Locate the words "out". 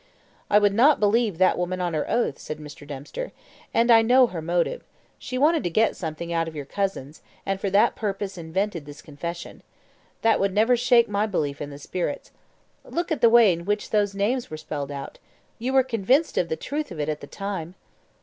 6.33-6.47, 14.91-15.19